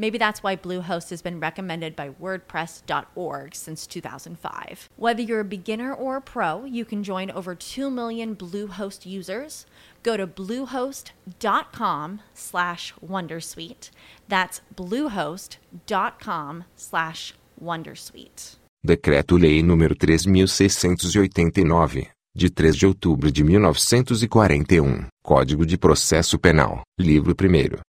Maybe 0.00 0.16
that's 0.16 0.42
why 0.42 0.56
Bluehost 0.56 1.10
has 1.10 1.20
been 1.20 1.40
recommended 1.40 1.94
by 1.94 2.08
WordPress.org 2.08 3.54
since 3.54 3.86
2005. 3.86 4.88
Whether 4.96 5.20
you're 5.20 5.40
a 5.40 5.44
beginner 5.44 5.92
or 5.92 6.16
a 6.16 6.22
pro, 6.22 6.64
you 6.64 6.86
can 6.86 7.02
join 7.02 7.30
over 7.30 7.54
2 7.54 7.90
million 7.90 8.34
Bluehost 8.34 9.04
users. 9.04 9.66
Go 10.02 10.16
to 10.16 10.26
bluehost.com 10.26 12.20
slash 12.32 12.94
Wondersuite. 13.06 13.90
That's 14.26 14.62
bluehost.com 14.74 16.64
slash 16.76 17.34
Wondersuite. 17.62 18.56
Decreto-Lei 18.82 19.62
nº 19.62 19.94
3689 19.98 22.08
de 22.34 22.48
3 22.48 22.74
de 22.74 22.86
outubro 22.86 23.30
de 23.30 23.44
1941, 23.44 24.82
um. 24.82 25.04
Código 25.22 25.66
de 25.66 25.76
Processo 25.76 26.38
Penal, 26.38 26.80
Livro 26.98 27.34
1 27.34 27.89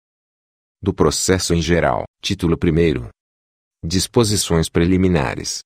do 0.84 0.94
Processo 0.94 1.54
em 1.54 1.62
Geral, 1.62 2.04
Título 2.22 2.58
1 2.62 3.08
Disposições 3.88 4.68
Preliminares. 4.68 5.62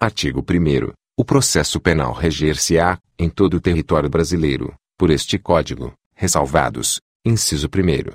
Artigo 0.00 0.40
1 0.40 0.92
O 1.16 1.24
processo 1.24 1.80
penal 1.80 2.12
reger-se-á, 2.12 2.98
em 3.16 3.30
todo 3.30 3.54
o 3.54 3.60
território 3.60 4.10
brasileiro, 4.10 4.74
por 4.98 5.10
este 5.10 5.38
Código, 5.38 5.94
ressalvados, 6.16 6.98
inciso 7.24 7.68
1 7.68 8.12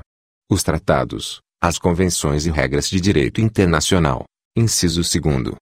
os 0.52 0.64
tratados, 0.64 1.39
as 1.61 1.80
convenções 1.80 2.45
e 2.45 2.52
regras 2.52 2.89
de 2.89 2.99
direito 2.99 3.39
internacional, 3.39 4.25
inciso 4.53 4.99
2 5.02 5.55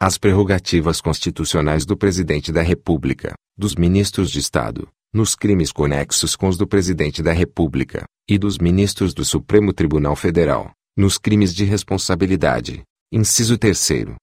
as 0.00 0.16
prerrogativas 0.16 1.00
constitucionais 1.00 1.84
do 1.84 1.96
Presidente 1.96 2.52
da 2.52 2.62
República, 2.62 3.34
dos 3.56 3.74
Ministros 3.74 4.30
de 4.30 4.38
Estado, 4.38 4.88
nos 5.12 5.34
crimes 5.34 5.72
conexos 5.72 6.36
com 6.36 6.48
os 6.48 6.56
do 6.56 6.66
Presidente 6.66 7.22
da 7.22 7.32
República, 7.32 8.04
e 8.28 8.38
dos 8.38 8.58
Ministros 8.58 9.14
do 9.14 9.24
Supremo 9.24 9.72
Tribunal 9.72 10.14
Federal, 10.14 10.72
nos 10.96 11.16
crimes 11.16 11.54
de 11.54 11.64
responsabilidade. 11.64 12.82
Inciso 13.10 13.56
3. 13.56 14.16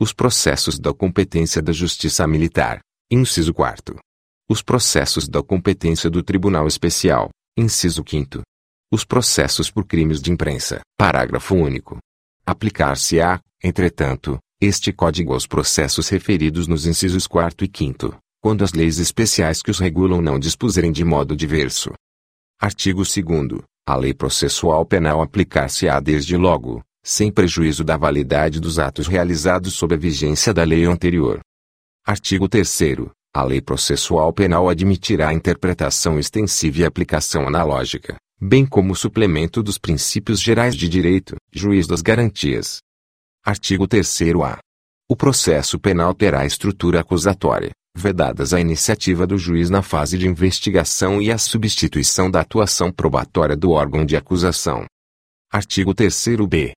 Os 0.00 0.12
processos 0.12 0.78
da 0.80 0.92
competência 0.92 1.62
da 1.62 1.72
Justiça 1.72 2.26
Militar. 2.26 2.80
Inciso 3.10 3.54
4. 3.54 3.96
Os 4.48 4.62
processos 4.62 5.28
da 5.28 5.42
competência 5.42 6.10
do 6.10 6.22
Tribunal 6.22 6.66
Especial. 6.66 7.30
Inciso 7.56 8.02
5. 8.04 8.42
Os 8.90 9.04
processos 9.04 9.70
por 9.70 9.86
crimes 9.86 10.20
de 10.20 10.32
imprensa. 10.32 10.80
Parágrafo 10.98 11.54
único. 11.54 11.98
Aplicar-se-á, 12.44 13.40
entretanto, 13.62 14.38
este 14.60 14.92
Código 14.92 15.32
aos 15.32 15.46
processos 15.46 16.08
referidos 16.08 16.66
nos 16.66 16.86
incisos 16.86 17.26
4 17.26 17.64
e 17.64 17.70
5, 17.72 18.16
quando 18.42 18.64
as 18.64 18.72
leis 18.72 18.98
especiais 18.98 19.62
que 19.62 19.70
os 19.70 19.78
regulam 19.78 20.20
não 20.20 20.36
dispuserem 20.36 20.90
de 20.90 21.04
modo 21.04 21.36
diverso. 21.36 21.92
Artigo 22.60 23.04
2 23.04 23.64
A 23.86 23.96
lei 23.96 24.12
processual 24.12 24.84
penal 24.84 25.22
aplicar-se-á 25.22 26.00
desde 26.00 26.36
logo, 26.36 26.82
sem 27.04 27.30
prejuízo 27.30 27.84
da 27.84 27.96
validade 27.96 28.58
dos 28.60 28.80
atos 28.80 29.06
realizados 29.06 29.74
sob 29.74 29.94
a 29.94 29.98
vigência 29.98 30.52
da 30.52 30.64
lei 30.64 30.84
anterior. 30.84 31.40
Artigo 32.04 32.48
3 32.48 32.80
A 33.32 33.44
lei 33.44 33.60
processual 33.60 34.32
penal 34.32 34.68
admitirá 34.68 35.32
interpretação 35.32 36.18
extensiva 36.18 36.80
e 36.80 36.84
aplicação 36.84 37.46
analógica, 37.46 38.16
bem 38.40 38.66
como 38.66 38.96
suplemento 38.96 39.62
dos 39.62 39.78
princípios 39.78 40.40
gerais 40.40 40.74
de 40.74 40.88
direito, 40.88 41.36
juiz 41.52 41.86
das 41.86 42.02
garantias, 42.02 42.80
Artigo 43.44 43.88
3a. 43.88 44.58
O 45.08 45.16
processo 45.16 45.76
penal 45.76 46.14
terá 46.14 46.46
estrutura 46.46 47.00
acusatória, 47.00 47.72
vedadas 47.96 48.52
a 48.52 48.60
iniciativa 48.60 49.26
do 49.26 49.38
juiz 49.38 49.70
na 49.70 49.82
fase 49.82 50.18
de 50.18 50.26
investigação 50.26 51.20
e 51.20 51.30
a 51.30 51.38
substituição 51.38 52.30
da 52.30 52.40
atuação 52.40 52.90
probatória 52.90 53.56
do 53.56 53.70
órgão 53.70 54.04
de 54.04 54.16
acusação. 54.16 54.86
Artigo 55.50 55.94
3b. 55.94 56.72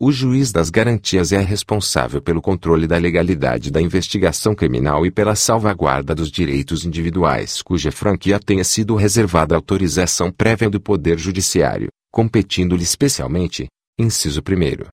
O 0.00 0.10
juiz 0.10 0.50
das 0.50 0.70
garantias 0.70 1.30
é 1.30 1.40
responsável 1.40 2.22
pelo 2.22 2.40
controle 2.40 2.86
da 2.86 2.96
legalidade 2.96 3.70
da 3.70 3.82
investigação 3.82 4.54
criminal 4.54 5.04
e 5.04 5.10
pela 5.10 5.36
salvaguarda 5.36 6.14
dos 6.14 6.30
direitos 6.30 6.86
individuais 6.86 7.60
cuja 7.60 7.92
franquia 7.92 8.40
tenha 8.40 8.64
sido 8.64 8.94
reservada 8.94 9.54
autorização 9.54 10.32
prévia 10.32 10.70
do 10.70 10.80
Poder 10.80 11.18
Judiciário, 11.18 11.88
competindo-lhe 12.10 12.82
especialmente, 12.82 13.66
inciso 13.98 14.40
1 14.40 14.88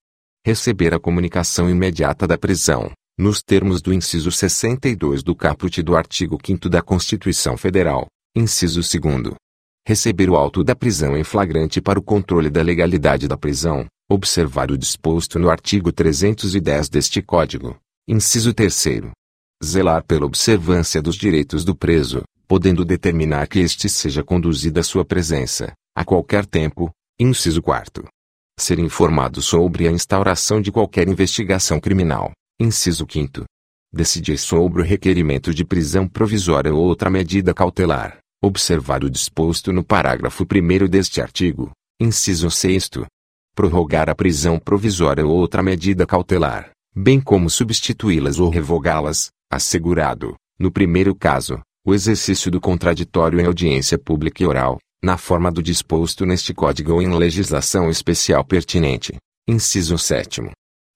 receber 0.45 0.93
a 0.93 0.99
comunicação 0.99 1.69
imediata 1.69 2.25
da 2.25 2.37
prisão, 2.37 2.89
nos 3.19 3.41
termos 3.41 3.81
do 3.81 3.91
inciso 3.91 4.31
62 4.31 5.23
do 5.23 5.35
caput 5.35 5.81
do 5.81 5.95
artigo 5.95 6.37
5 6.43 6.69
da 6.69 6.83
Constituição 6.83 7.57
Federal, 7.57 8.05
inciso 8.35 8.79
2 8.81 9.33
receber 9.87 10.29
o 10.29 10.35
auto 10.35 10.63
da 10.63 10.75
prisão 10.75 11.17
em 11.17 11.23
flagrante 11.23 11.81
para 11.81 11.97
o 11.97 12.03
controle 12.03 12.49
da 12.49 12.61
legalidade 12.61 13.27
da 13.27 13.35
prisão, 13.35 13.87
observar 14.07 14.69
o 14.69 14.77
disposto 14.77 15.39
no 15.39 15.49
artigo 15.49 15.91
310 15.91 16.89
deste 16.89 17.21
Código, 17.21 17.75
inciso 18.07 18.53
3 18.53 19.09
zelar 19.63 20.03
pela 20.05 20.25
observância 20.25 21.01
dos 21.01 21.15
direitos 21.15 21.65
do 21.65 21.75
preso, 21.75 22.21
podendo 22.47 22.85
determinar 22.85 23.47
que 23.47 23.59
este 23.59 23.89
seja 23.89 24.23
conduzido 24.23 24.79
à 24.79 24.83
sua 24.83 25.03
presença, 25.03 25.73
a 25.95 26.05
qualquer 26.05 26.45
tempo, 26.45 26.91
inciso 27.19 27.63
4 27.63 28.07
ser 28.59 28.79
informado 28.79 29.41
sobre 29.41 29.87
a 29.87 29.91
instauração 29.91 30.59
de 30.59 30.71
qualquer 30.71 31.07
investigação 31.07 31.79
criminal. 31.79 32.31
Inciso 32.59 33.05
5. 33.07 33.43
Decidir 33.93 34.39
sobre 34.39 34.81
o 34.81 34.83
requerimento 34.83 35.53
de 35.53 35.63
prisão 35.63 36.07
provisória 36.07 36.73
ou 36.73 36.83
outra 36.83 37.07
medida 37.07 37.53
cautelar. 37.53 38.17
Observar 38.41 39.03
o 39.03 39.11
disposto 39.11 39.71
no 39.71 39.83
parágrafo 39.83 40.43
1 40.43 40.87
deste 40.87 41.21
artigo. 41.21 41.69
Inciso 42.01 42.49
6. 42.49 42.89
Prorrogar 43.55 44.09
a 44.09 44.15
prisão 44.15 44.57
provisória 44.57 45.23
ou 45.23 45.37
outra 45.37 45.61
medida 45.61 46.07
cautelar, 46.07 46.71
bem 46.95 47.21
como 47.21 47.47
substituí-las 47.47 48.39
ou 48.39 48.49
revogá-las, 48.49 49.29
assegurado, 49.51 50.35
no 50.57 50.71
primeiro 50.71 51.13
caso, 51.13 51.61
o 51.85 51.93
exercício 51.93 52.49
do 52.49 52.59
contraditório 52.59 53.39
em 53.39 53.45
audiência 53.45 53.99
pública 53.99 54.41
e 54.41 54.47
oral, 54.47 54.79
na 55.03 55.15
forma 55.15 55.51
do 55.51 55.61
disposto 55.61 56.25
neste 56.25 56.55
Código 56.55 56.93
ou 56.93 57.03
em 57.03 57.15
legislação 57.15 57.87
especial 57.87 58.43
pertinente. 58.43 59.15
Inciso 59.47 59.95
7. 59.95 60.49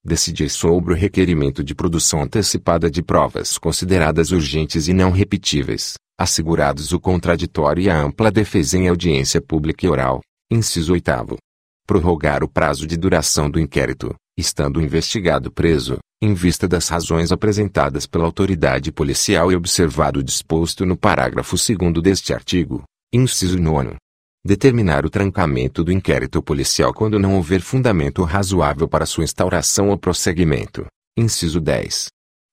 Decidir 0.03 0.50
sobre 0.50 0.94
o 0.94 0.97
requerimento 0.97 1.63
de 1.63 1.75
produção 1.75 2.23
antecipada 2.23 2.89
de 2.89 3.03
provas 3.03 3.59
consideradas 3.59 4.31
urgentes 4.31 4.88
e 4.88 4.94
não 4.94 5.12
repetíveis, 5.12 5.94
assegurados 6.19 6.91
o 6.91 7.00
contraditório 7.00 7.84
e 7.84 7.89
a 7.89 8.01
ampla 8.01 8.31
defesa 8.31 8.79
em 8.79 8.88
audiência 8.88 9.40
pública 9.40 9.85
e 9.85 9.90
oral. 9.90 10.22
Inciso 10.51 10.94
8. 10.94 11.38
Prorrogar 11.85 12.44
o 12.44 12.47
prazo 12.47 12.88
de 12.88 12.97
duração 12.97 13.47
do 13.47 13.59
inquérito, 13.59 14.16
estando 14.35 14.78
o 14.78 14.81
investigado 14.81 15.52
preso, 15.52 15.99
em 16.20 16.34
vista 16.34 16.67
das 16.67 16.87
razões 16.87 17.31
apresentadas 17.31 18.08
pela 18.08 18.25
autoridade 18.25 18.91
policial 18.91 19.52
e 19.52 19.55
observado 19.55 20.20
o 20.20 20.23
disposto 20.23 20.84
no 20.84 20.97
parágrafo 20.97 21.55
2 21.55 22.02
deste 22.02 22.34
artigo. 22.34 22.84
Inciso 23.14 23.59
9. 23.59 24.00
Determinar 24.43 25.05
o 25.05 25.09
trancamento 25.09 25.84
do 25.84 25.91
inquérito 25.91 26.41
policial 26.41 26.91
quando 26.91 27.20
não 27.20 27.35
houver 27.35 27.61
fundamento 27.61 28.23
razoável 28.23 28.88
para 28.88 29.05
sua 29.05 29.23
instauração 29.23 29.90
ou 29.90 29.97
prosseguimento. 29.99 30.88
Inciso 31.16 31.61
10. 31.61 32.08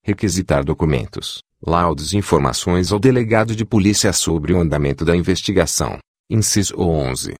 Requisitar 0.05 0.63
documentos, 0.63 1.43
laudos 1.67 2.13
e 2.13 2.19
informações 2.19 2.93
ao 2.93 2.99
delegado 2.99 3.57
de 3.57 3.65
polícia 3.65 4.13
sobre 4.13 4.53
o 4.53 4.61
andamento 4.61 5.03
da 5.03 5.17
investigação. 5.17 5.99
Inciso 6.31 6.79
11. 6.79 7.33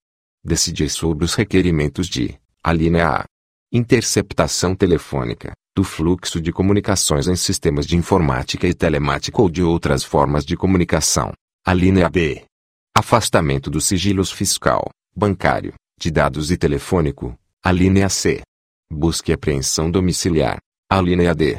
Decidir 0.43 0.89
sobre 0.89 1.27
os 1.27 1.35
requerimentos 1.35 2.09
de, 2.09 2.35
alínea 2.65 3.21
A. 3.21 3.25
Interceptação 3.71 4.75
telefônica, 4.75 5.53
do 5.77 5.85
fluxo 5.85 6.41
de 6.41 6.53
comunicações 6.53 7.29
em 7.29 7.37
sistemas 7.37 7.87
de 7.87 7.99
informática 7.99 8.67
e 8.67 8.73
telemática 8.73 9.43
ou 9.43 9.51
de 9.51 9.63
outras 9.63 10.03
formas 10.03 10.43
de 10.43 10.57
comunicação. 10.57 11.33
Alínea 11.67 12.09
B 12.09 12.49
Afastamento 12.97 13.71
dos 13.71 13.85
sigilos 13.87 14.31
fiscal, 14.31 14.91
bancário, 15.15 15.75
de 15.99 16.11
dados 16.11 16.51
e 16.51 16.57
telefônico, 16.57 17.39
A 17.63 17.73
linha 17.73 18.09
C. 18.09 18.43
Busca 18.91 19.31
e 19.31 19.35
apreensão 19.35 19.91
domiciliar. 19.91 20.59
A 20.91 21.01
linha 21.01 21.35
D. 21.35 21.57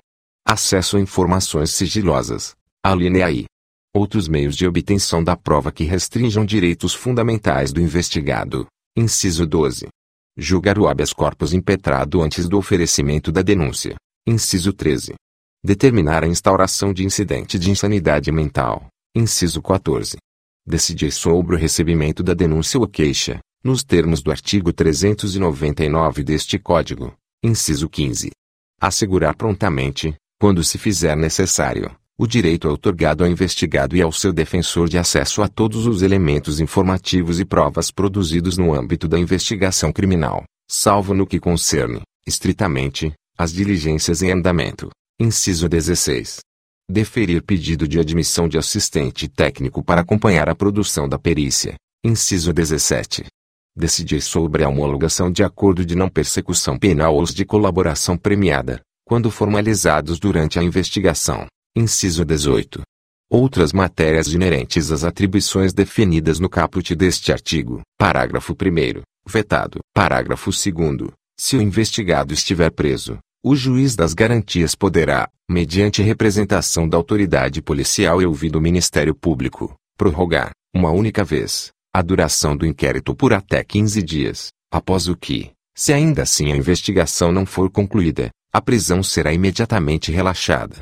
Acesso 0.47 0.97
a 0.97 0.99
informações 0.99 1.71
sigilosas. 1.71 2.55
A 2.83 2.95
linha 2.95 3.29
I. 3.29 3.45
Outros 3.93 4.27
meios 4.27 4.55
de 4.55 4.65
obtenção 4.65 5.23
da 5.23 5.35
prova 5.35 5.71
que 5.71 5.83
restringam 5.83 6.45
direitos 6.45 6.93
fundamentais 6.93 7.71
do 7.71 7.81
investigado. 7.81 8.65
Inciso 8.97 9.45
12. 9.45 9.87
Julgar 10.37 10.79
o 10.79 10.87
habeas 10.87 11.13
corpus 11.13 11.53
impetrado 11.53 12.21
antes 12.21 12.47
do 12.47 12.57
oferecimento 12.57 13.31
da 13.31 13.41
denúncia. 13.41 13.95
Inciso 14.25 14.73
13. 14.73 15.13
Determinar 15.63 16.23
a 16.23 16.27
instauração 16.27 16.93
de 16.93 17.03
incidente 17.03 17.59
de 17.59 17.69
insanidade 17.69 18.31
mental. 18.31 18.87
Inciso 19.15 19.61
14. 19.61 20.17
Decidir 20.69 21.11
sobre 21.11 21.55
o 21.55 21.57
recebimento 21.57 22.21
da 22.21 22.35
denúncia 22.35 22.79
ou 22.79 22.87
queixa, 22.87 23.39
nos 23.63 23.83
termos 23.83 24.21
do 24.21 24.29
artigo 24.29 24.71
399 24.71 26.21
deste 26.21 26.59
Código. 26.59 27.11
Inciso 27.43 27.89
15. 27.89 28.29
Assegurar 28.79 29.35
prontamente, 29.35 30.13
quando 30.39 30.63
se 30.63 30.77
fizer 30.77 31.17
necessário, 31.17 31.89
o 32.15 32.27
direito 32.27 32.69
otorgado 32.69 33.23
ao 33.23 33.29
investigado 33.31 33.97
e 33.97 34.01
ao 34.03 34.11
seu 34.11 34.31
defensor 34.31 34.87
de 34.87 34.99
acesso 34.99 35.41
a 35.41 35.47
todos 35.47 35.87
os 35.87 36.03
elementos 36.03 36.59
informativos 36.59 37.39
e 37.39 37.45
provas 37.45 37.89
produzidos 37.89 38.55
no 38.55 38.71
âmbito 38.71 39.07
da 39.07 39.17
investigação 39.17 39.91
criminal, 39.91 40.43
salvo 40.69 41.15
no 41.15 41.25
que 41.25 41.39
concerne, 41.39 42.01
estritamente, 42.27 43.11
as 43.35 43.51
diligências 43.51 44.21
em 44.21 44.31
andamento. 44.31 44.91
Inciso 45.19 45.67
16. 45.67 46.41
Deferir 46.91 47.43
pedido 47.43 47.87
de 47.87 47.99
admissão 47.99 48.47
de 48.47 48.57
assistente 48.57 49.27
técnico 49.27 49.83
para 49.83 50.01
acompanhar 50.01 50.49
a 50.49 50.55
produção 50.55 51.07
da 51.07 51.19
perícia. 51.19 51.75
Inciso 52.03 52.51
17. 52.51 53.25
Decidir 53.77 54.21
sobre 54.21 54.63
a 54.63 54.69
homologação 54.69 55.31
de 55.31 55.43
acordo 55.43 55.85
de 55.85 55.95
não 55.95 56.09
persecução 56.09 56.79
penal 56.79 57.13
ou 57.13 57.23
de 57.25 57.45
colaboração 57.45 58.17
premiada, 58.17 58.81
quando 59.05 59.29
formalizados 59.29 60.19
durante 60.19 60.57
a 60.57 60.63
investigação. 60.63 61.45
Inciso 61.77 62.25
18. 62.25 62.81
Outras 63.29 63.71
matérias 63.71 64.33
inerentes 64.33 64.91
às 64.91 65.03
atribuições 65.03 65.71
definidas 65.71 66.39
no 66.39 66.49
caput 66.49 66.95
deste 66.95 67.31
artigo. 67.31 67.81
Parágrafo 67.99 68.53
1. 68.53 69.03
Vetado. 69.27 69.79
Parágrafo 69.93 70.49
2. 70.49 71.11
Se 71.39 71.55
o 71.55 71.61
investigado 71.61 72.33
estiver 72.33 72.71
preso, 72.71 73.19
o 73.41 73.55
juiz 73.55 73.95
das 73.95 74.13
garantias 74.13 74.75
poderá, 74.75 75.29
mediante 75.49 76.01
representação 76.01 76.87
da 76.87 76.97
autoridade 76.97 77.61
policial 77.61 78.21
e 78.21 78.25
ouvido 78.25 78.57
o 78.57 78.61
Ministério 78.61 79.15
Público, 79.15 79.75
prorrogar, 79.97 80.51
uma 80.75 80.91
única 80.91 81.23
vez, 81.23 81.71
a 81.93 82.01
duração 82.01 82.55
do 82.55 82.65
inquérito 82.65 83.15
por 83.15 83.31
até 83.31 83.63
15 83.63 84.03
dias, 84.03 84.49
após 84.69 85.07
o 85.07 85.15
que, 85.15 85.51
se 85.73 85.93
ainda 85.93 86.23
assim 86.23 86.51
a 86.51 86.57
investigação 86.57 87.31
não 87.31 87.45
for 87.45 87.69
concluída, 87.69 88.29
a 88.51 88.61
prisão 88.61 89.01
será 89.01 89.31
imediatamente 89.31 90.11
relaxada. 90.11 90.79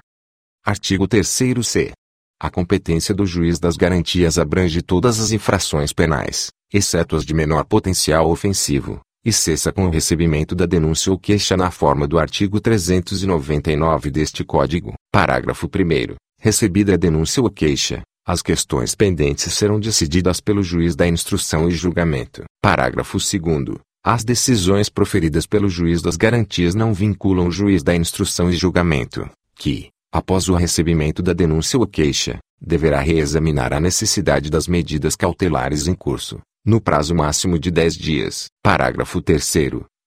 Artigo 0.66 1.08
3 1.08 1.28
c. 1.64 1.92
A 2.40 2.50
competência 2.50 3.14
do 3.14 3.26
juiz 3.26 3.60
das 3.60 3.78
garantias 3.78 4.40
abrange 4.40 4.82
todas 4.82 5.20
as 5.20 5.32
infrações 5.32 5.94
penais, 5.94 6.50
exceto 6.74 7.16
as 7.16 7.24
de 7.24 7.36
menor 7.36 7.66
potencial 7.66 8.30
ofensivo, 8.32 9.00
e 9.24 9.32
cessa 9.32 9.72
com 9.72 9.86
o 9.86 9.90
recebimento 9.90 10.56
da 10.56 10.66
denúncia 10.66 11.12
ou 11.12 11.18
queixa 11.18 11.58
na 11.58 11.72
forma 11.72 12.08
do 12.08 12.18
artigo 12.18 12.60
399 12.60 14.10
deste 14.10 14.44
Código. 14.44 14.94
Parágrafo 15.12 15.68
1. 15.68 16.16
Recebida 16.40 16.94
a 16.94 16.98
denúncia 16.98 17.42
ou 17.42 17.50
queixa, 17.50 18.04
as 18.26 18.42
questões 18.42 18.94
pendentes 18.94 19.54
serão 19.54 19.80
decididas 19.80 20.42
pelo 20.42 20.62
juiz 20.62 20.96
da 20.96 21.08
instrução 21.08 21.70
e 21.70 21.72
julgamento. 21.72 22.44
Parágrafo 22.62 23.18
2. 23.18 23.78
As 24.04 24.24
decisões 24.24 24.90
proferidas 24.90 25.46
pelo 25.46 25.68
juiz 25.70 26.02
das 26.02 26.16
garantias 26.16 26.76
não 26.76 26.94
vinculam 26.94 27.48
o 27.48 27.52
juiz 27.52 27.84
da 27.84 27.96
instrução 27.96 28.50
e 28.50 28.54
julgamento, 28.54 29.30
que, 29.56 29.90
após 30.12 30.50
o 30.50 30.56
recebimento 30.56 31.22
da 31.22 31.34
denúncia 31.34 31.80
ou 31.80 31.88
queixa, 31.88 32.38
deverá 32.60 33.00
reexaminar 33.00 33.74
a 33.74 33.80
necessidade 33.80 34.50
das 34.50 34.68
medidas 34.68 35.16
cautelares 35.16 35.88
em 35.88 35.94
curso, 35.94 36.40
no 36.68 36.82
prazo 36.82 37.16
máximo 37.16 37.58
de 37.58 37.72
10 37.72 37.96
dias. 37.96 38.48
Parágrafo 38.62 39.22
3 39.22 39.54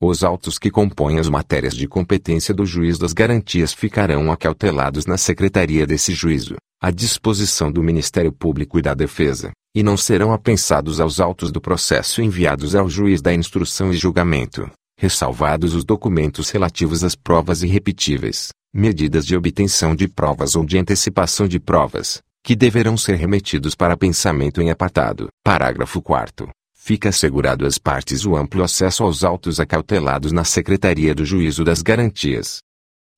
os 0.03 0.23
autos 0.23 0.59
que 0.59 0.71
compõem 0.71 1.19
as 1.19 1.29
matérias 1.29 1.75
de 1.75 1.87
competência 1.89 2.55
do 2.55 2.67
juiz 2.67 2.99
das 2.99 3.15
garantias 3.15 3.73
ficarão 3.73 4.31
acautelados 4.31 5.07
na 5.07 5.17
secretaria 5.17 5.87
desse 5.87 6.13
juízo, 6.13 6.57
à 6.83 6.91
disposição 6.91 7.73
do 7.73 7.83
Ministério 7.83 8.33
Público 8.33 8.79
e 8.79 8.83
da 8.83 8.95
Defesa, 8.95 9.53
e 9.75 9.83
não 9.83 9.97
serão 9.97 10.33
apensados 10.33 11.01
aos 11.01 11.19
autos 11.19 11.51
do 11.51 11.61
processo 11.61 12.23
enviados 12.23 12.75
ao 12.75 12.89
juiz 12.89 13.23
da 13.23 13.33
instrução 13.33 13.93
e 13.93 13.97
julgamento, 13.97 14.71
ressalvados 14.99 15.75
os 15.75 15.85
documentos 15.85 16.51
relativos 16.51 17.05
às 17.05 17.15
provas 17.15 17.63
irrepetíveis, 17.63 18.49
medidas 18.73 19.27
de 19.27 19.37
obtenção 19.37 19.95
de 19.95 20.09
provas 20.09 20.57
ou 20.57 20.65
de 20.65 20.79
antecipação 20.79 21.47
de 21.47 21.59
provas, 21.59 22.21
que 22.43 22.57
deverão 22.57 22.97
ser 22.97 23.17
remetidos 23.17 23.75
para 23.75 23.97
pensamento 23.97 24.61
em 24.61 24.71
apartado. 24.71 25.29
Parágrafo 25.45 26.01
4 26.01 26.51
Fica 26.83 27.11
assegurado 27.11 27.67
às 27.67 27.77
partes 27.77 28.25
o 28.25 28.35
amplo 28.35 28.65
acesso 28.65 29.05
aos 29.05 29.23
autos 29.23 29.61
acautelados 29.61 30.33
na 30.33 30.45
Secretaria 30.45 31.15
do 31.15 31.27
Juízo 31.27 31.63
das 31.63 31.83
Garantias. 31.83 32.63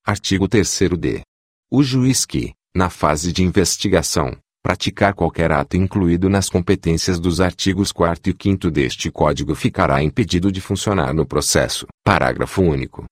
Artigo 0.05 0.49
3d. 0.49 1.21
O 1.71 1.81
juiz 1.81 2.25
que, 2.25 2.53
na 2.75 2.89
fase 2.89 3.31
de 3.31 3.41
investigação, 3.41 4.35
praticar 4.61 5.13
qualquer 5.13 5.51
ato 5.51 5.77
incluído 5.77 6.29
nas 6.29 6.49
competências 6.49 7.19
dos 7.19 7.39
artigos 7.39 7.91
4 7.93 8.31
e 8.31 8.35
5 8.39 8.69
deste 8.69 9.09
Código 9.09 9.55
ficará 9.55 10.03
impedido 10.03 10.51
de 10.51 10.59
funcionar 10.59 11.13
no 11.13 11.25
processo. 11.25 11.87
Parágrafo 12.03 12.61
único. 12.61 13.05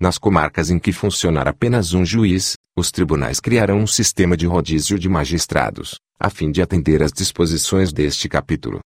Nas 0.00 0.16
comarcas 0.16 0.70
em 0.70 0.78
que 0.78 0.92
funcionar 0.92 1.48
apenas 1.48 1.92
um 1.92 2.04
juiz, 2.04 2.54
os 2.76 2.92
tribunais 2.92 3.40
criarão 3.40 3.78
um 3.78 3.86
sistema 3.86 4.36
de 4.36 4.46
rodízio 4.46 4.96
de 4.96 5.08
magistrados, 5.08 5.96
a 6.20 6.30
fim 6.30 6.52
de 6.52 6.62
atender 6.62 7.02
às 7.02 7.12
disposições 7.12 7.92
deste 7.92 8.28
capítulo. 8.28 8.78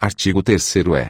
Artigo 0.00 0.44
3 0.44 0.76
é. 0.96 1.06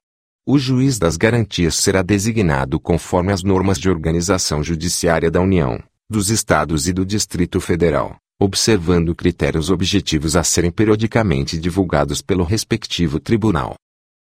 O 0.46 0.58
juiz 0.58 0.99
das 0.99 1.19
garantias 1.19 1.75
será 1.75 2.00
designado 2.00 2.81
conforme 2.81 3.32
as 3.32 3.43
normas 3.43 3.79
de 3.79 3.91
organização 3.91 4.62
judiciária 4.62 5.31
da 5.31 5.43
União, 5.43 5.79
dos 6.08 6.31
Estados 6.31 6.88
e 6.88 6.93
do 6.94 7.05
Distrito 7.05 7.61
Federal, 7.61 8.17
observando 8.41 9.14
critérios 9.14 9.69
objetivos 9.69 10.37
a 10.37 10.43
serem 10.44 10.70
periodicamente 10.70 11.58
divulgados 11.58 12.23
pelo 12.23 12.44
respectivo 12.44 13.20
tribunal. 13.20 13.75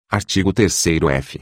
Artigo 0.09 0.53
3 0.53 0.87
F. 1.15 1.41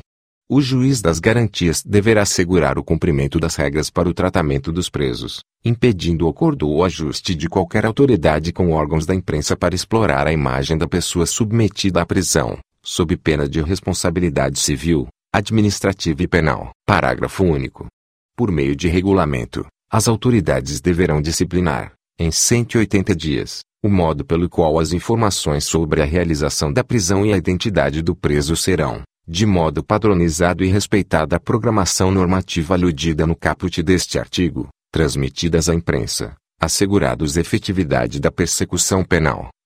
O 0.51 0.63
juiz 0.63 1.03
das 1.03 1.19
garantias 1.19 1.83
deverá 1.85 2.23
assegurar 2.23 2.79
o 2.79 2.83
cumprimento 2.83 3.39
das 3.39 3.55
regras 3.55 3.91
para 3.91 4.09
o 4.09 4.15
tratamento 4.15 4.73
dos 4.73 4.89
presos, 4.89 5.43
impedindo 5.63 6.25
o 6.25 6.31
acordo 6.31 6.67
ou 6.67 6.83
ajuste 6.83 7.35
de 7.35 7.51
qualquer 7.51 7.85
autoridade 7.85 8.51
com 8.51 8.73
órgãos 8.73 9.05
da 9.05 9.15
imprensa 9.15 9.55
para 9.55 9.75
explorar 9.75 10.27
a 10.27 10.33
imagem 10.33 10.79
da 10.79 10.89
pessoa 10.89 11.27
submetida 11.27 12.01
à 12.01 12.07
prisão, 12.07 12.57
sob 12.83 13.15
pena 13.19 13.47
de 13.47 13.61
responsabilidade 13.61 14.59
civil, 14.59 15.07
administrativa 15.31 16.23
e 16.23 16.27
penal. 16.27 16.71
Parágrafo 16.87 17.45
único. 17.45 17.87
Por 18.35 18.51
meio 18.51 18.75
de 18.75 18.89
regulamento, 18.89 19.67
as 19.93 20.09
autoridades 20.09 20.81
deverão 20.81 21.21
disciplinar, 21.21 21.93
em 22.19 22.31
180 22.31 23.15
dias, 23.15 23.61
o 23.85 23.89
modo 23.91 24.25
pelo 24.25 24.49
qual 24.49 24.79
as 24.79 24.95
informações 24.95 25.65
sobre 25.65 26.01
a 26.01 26.07
realização 26.07 26.73
da 26.73 26.83
prisão 26.83 27.27
e 27.27 27.35
a 27.35 27.37
identidade 27.37 28.01
do 28.01 28.17
preso 28.17 28.57
serão, 28.57 29.03
de 29.31 29.45
modo 29.45 29.85
padronizado 29.85 30.65
e 30.65 30.69
respeitada 30.69 31.37
a 31.37 31.41
programação 31.41 32.11
normativa 32.11 32.75
aludida 32.75 33.27
no 33.27 33.37
caput 33.37 33.83
deste 33.83 34.19
artigo, 34.19 34.69
transmitidas 34.91 35.69
à 35.69 35.75
imprensa, 35.75 36.35
assegurados 36.59 37.37
efetividade 37.37 38.21
da 38.21 38.31
persecução 38.31 39.05
penal, 39.05 39.51